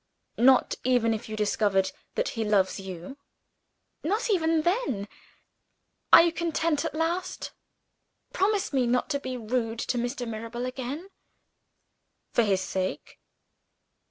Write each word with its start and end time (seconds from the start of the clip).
"Not 0.39 0.73
even 0.83 1.13
if 1.13 1.29
you 1.29 1.35
discovered 1.35 1.91
that 2.15 2.29
he 2.29 2.43
loves 2.43 2.79
you?" 2.79 3.19
"Not 4.03 4.31
even 4.31 4.63
then. 4.63 5.07
Are 6.11 6.23
you 6.23 6.31
content 6.31 6.83
at 6.83 6.95
last? 6.95 7.51
Promise 8.33 8.73
me 8.73 8.87
not 8.87 9.11
to 9.11 9.19
be 9.19 9.37
rude 9.37 9.77
to 9.81 9.99
Mr. 9.99 10.27
Mirabel 10.27 10.65
again." 10.65 11.11
"For 12.33 12.41
his 12.41 12.61
sake?" 12.61 13.19